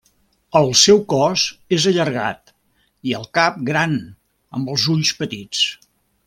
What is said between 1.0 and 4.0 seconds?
cos és allargat i el cap gran